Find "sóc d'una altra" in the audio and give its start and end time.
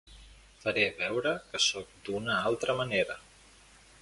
1.67-2.79